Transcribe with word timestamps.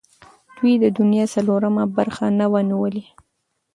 دوی 0.55 0.73
د 0.83 0.85
دنیا 0.97 1.25
څلورمه 1.33 1.83
برخه 1.97 2.25
نه 2.39 2.45
وه 2.51 2.61
نیولې. 2.69 3.05